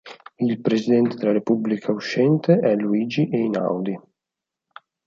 [0.39, 3.95] Il Presidente della Repubblica uscente è Luigi Einaudi.